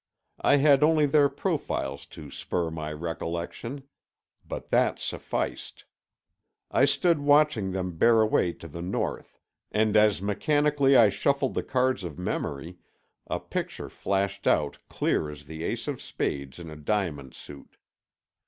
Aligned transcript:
I 0.41 0.55
had 0.55 0.81
only 0.81 1.05
their 1.05 1.29
profiles 1.29 2.07
to 2.07 2.31
spur 2.31 2.71
my 2.71 2.91
recollection. 2.91 3.83
But 4.47 4.69
that 4.71 4.97
sufficed. 4.97 5.85
I 6.71 6.85
stood 6.85 7.19
watching 7.19 7.69
them 7.71 7.97
bear 7.99 8.19
away 8.21 8.53
to 8.53 8.67
the 8.67 8.81
north, 8.81 9.37
and 9.71 9.95
as 9.95 10.19
mechanically 10.19 10.97
I 10.97 11.09
shuffled 11.09 11.53
the 11.53 11.61
cards 11.61 12.03
of 12.03 12.17
memory 12.17 12.79
a 13.27 13.39
picture 13.39 13.89
flashed 13.89 14.47
out 14.47 14.79
clear 14.89 15.29
as 15.29 15.45
the 15.45 15.63
ace 15.63 15.87
of 15.87 16.01
spades 16.01 16.57
in 16.57 16.71
a 16.71 16.75
diamond 16.75 17.35
suit. 17.35 17.77